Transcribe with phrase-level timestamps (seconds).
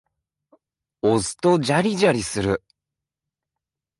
[1.03, 2.63] 押すとジャリジャリする。